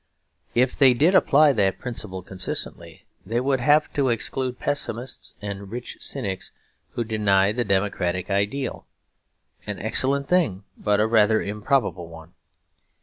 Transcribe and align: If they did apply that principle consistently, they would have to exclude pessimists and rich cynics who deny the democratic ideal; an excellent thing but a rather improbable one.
If 0.55 0.75
they 0.75 0.95
did 0.95 1.13
apply 1.13 1.53
that 1.53 1.77
principle 1.77 2.23
consistently, 2.23 3.05
they 3.23 3.39
would 3.39 3.59
have 3.59 3.93
to 3.93 4.09
exclude 4.09 4.57
pessimists 4.57 5.35
and 5.43 5.69
rich 5.69 5.97
cynics 5.99 6.51
who 6.93 7.03
deny 7.03 7.51
the 7.51 7.63
democratic 7.63 8.31
ideal; 8.31 8.87
an 9.67 9.77
excellent 9.77 10.27
thing 10.27 10.63
but 10.75 10.99
a 10.99 11.05
rather 11.05 11.39
improbable 11.39 12.07
one. 12.07 12.33